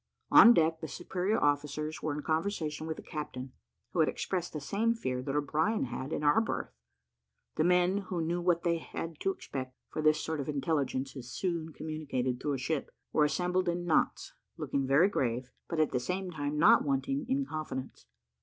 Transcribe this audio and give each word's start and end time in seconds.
On 0.31 0.51
deck 0.51 0.81
the 0.81 0.87
superior 0.87 1.39
officers 1.39 2.01
were 2.01 2.11
in 2.15 2.23
conversation 2.23 2.87
with 2.87 2.97
the 2.97 3.03
captain, 3.03 3.51
who 3.91 3.99
had 3.99 4.09
expressed 4.09 4.51
the 4.51 4.59
same 4.59 4.95
fear 4.95 5.21
that 5.21 5.35
O'Brien 5.35 5.83
had 5.83 6.11
in 6.11 6.23
our 6.23 6.41
berth. 6.41 6.73
The 7.53 7.63
men, 7.63 7.99
who 8.09 8.19
knew 8.19 8.41
what 8.41 8.63
they 8.63 8.79
had 8.79 9.19
to 9.19 9.29
expect 9.29 9.75
for 9.89 10.01
this 10.01 10.19
sort 10.19 10.39
of 10.39 10.49
intelligence 10.49 11.15
is 11.15 11.29
soon 11.31 11.71
communicated 11.71 12.39
through 12.39 12.53
a 12.53 12.57
ship 12.57 12.89
were 13.13 13.25
assembled 13.25 13.69
in 13.69 13.85
knots, 13.85 14.33
looking 14.57 14.87
very 14.87 15.07
grave, 15.07 15.51
but 15.67 15.79
at 15.79 15.91
the 15.91 15.99
same 15.99 16.31
time 16.31 16.57
not 16.57 16.83
wanting 16.83 17.27
in 17.29 17.45
confidence. 17.45 18.07